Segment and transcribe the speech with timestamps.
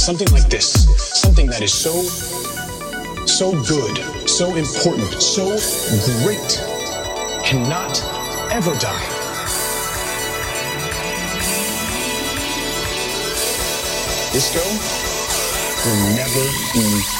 [0.00, 0.88] Something like this,
[1.20, 1.92] something that is so,
[3.26, 5.44] so good, so important, so
[6.24, 6.50] great,
[7.44, 8.02] cannot
[8.50, 9.06] ever die.
[14.32, 14.64] Disco
[15.84, 17.19] will never be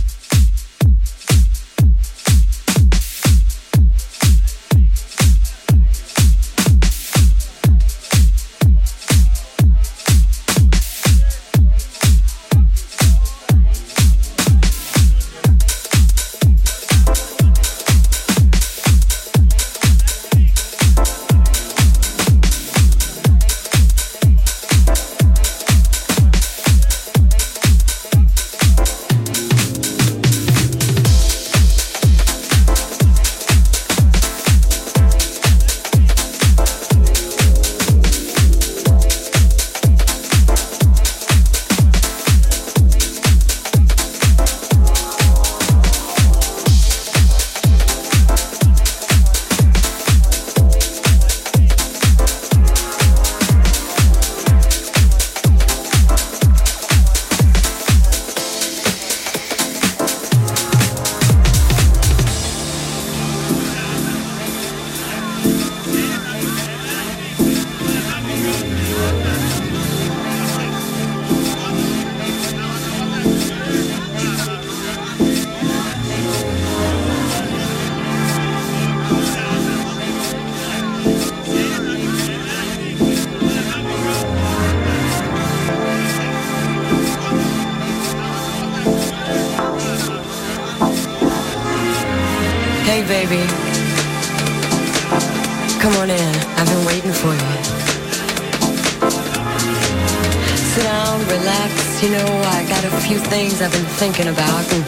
[104.01, 104.83] Thinking about, and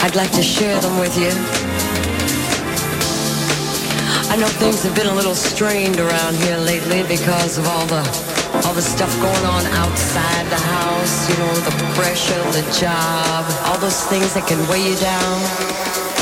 [0.00, 1.28] I'd like to share them with you.
[4.32, 8.00] I know things have been a little strained around here lately because of all the
[8.64, 13.76] all the stuff going on outside the house, you know, the pressure, the job, all
[13.76, 16.21] those things that can weigh you down.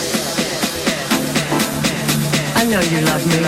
[2.71, 3.41] Know you love me.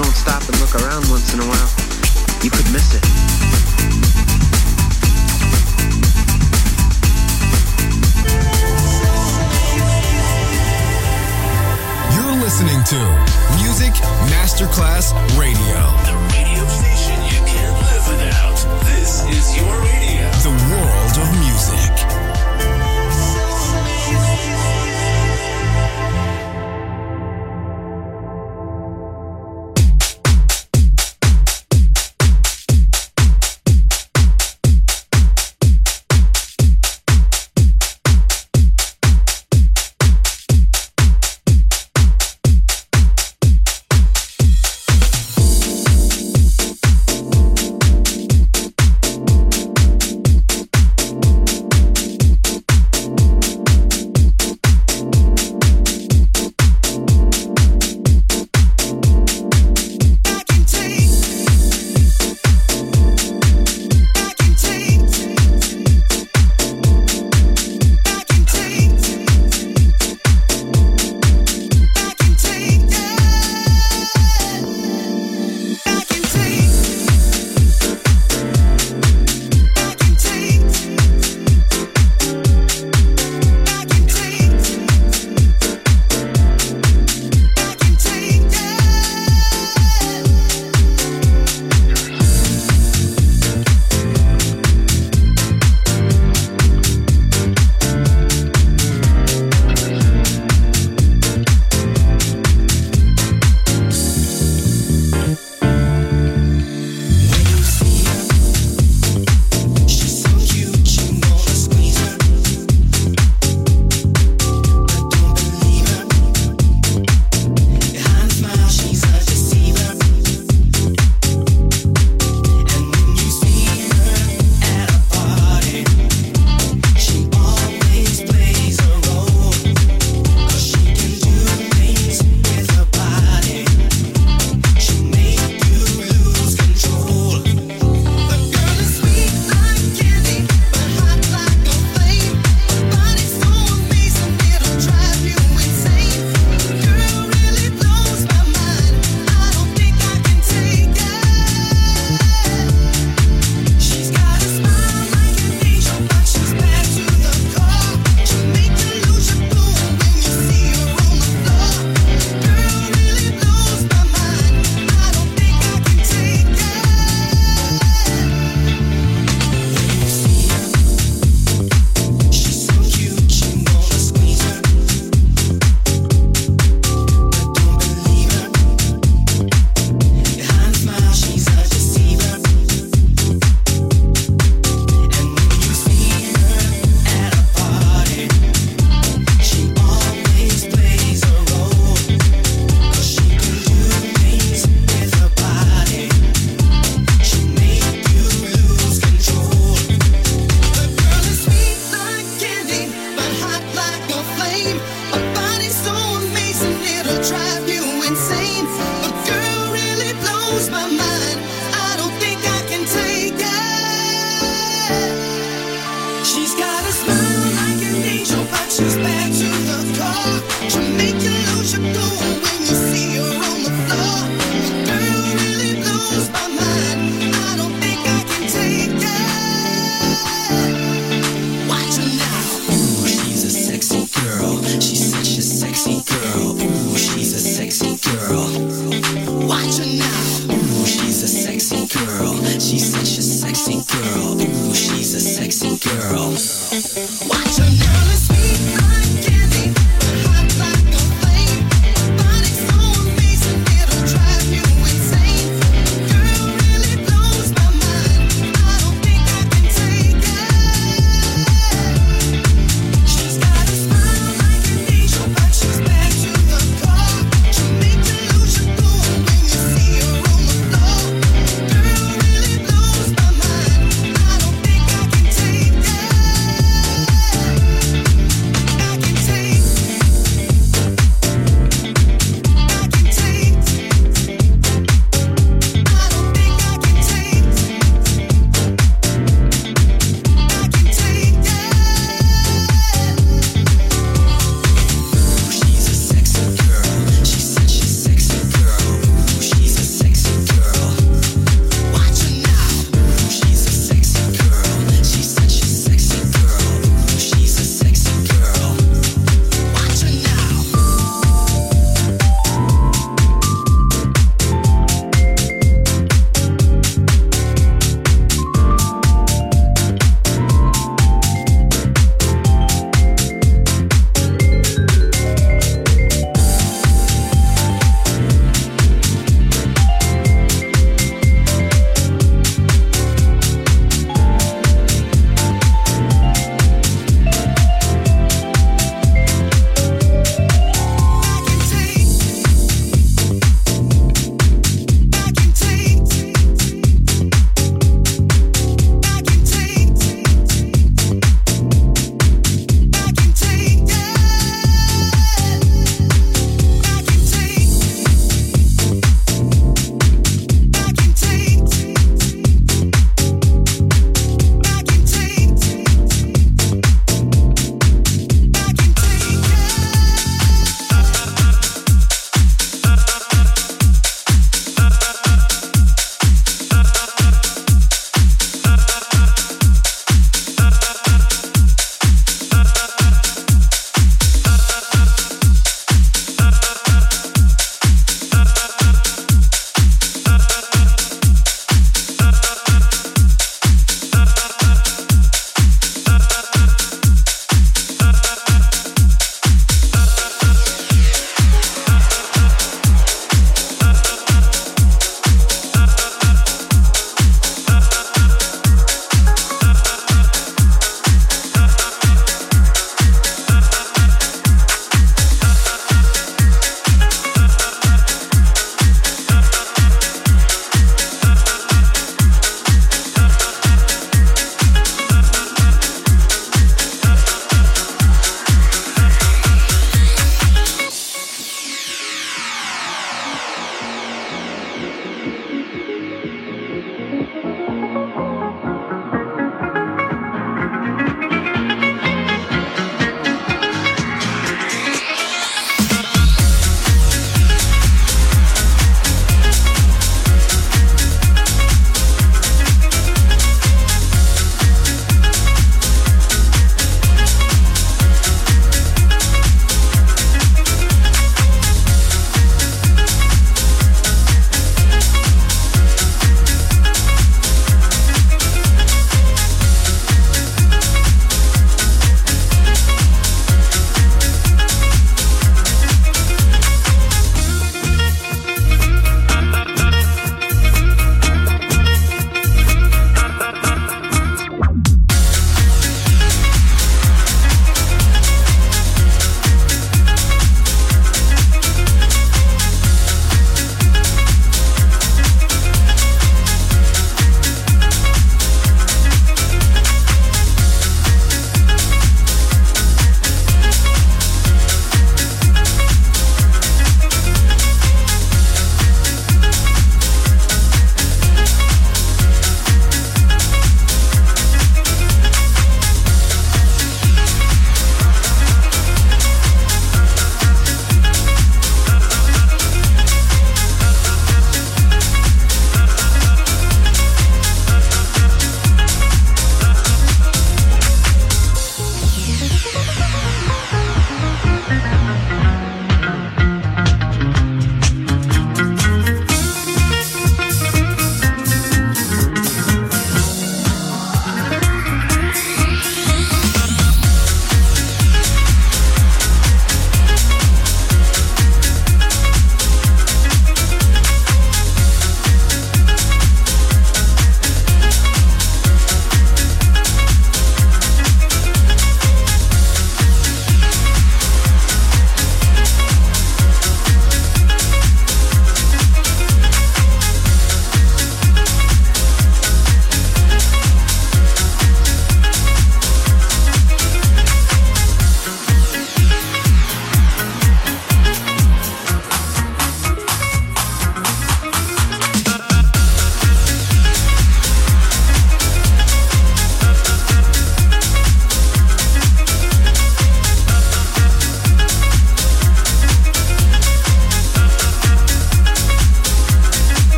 [0.00, 1.70] Walk around once in a while,
[2.42, 3.04] you could miss it.
[12.14, 12.98] You're listening to
[13.62, 13.94] Music
[14.32, 15.78] Masterclass Radio.
[16.02, 18.84] The radio station you can't live without.
[18.86, 20.28] This is your radio.
[20.42, 22.13] The world of music.